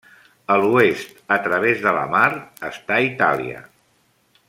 [0.53, 2.25] A l'oest, a través de la mar,
[2.73, 3.63] està Itàlia.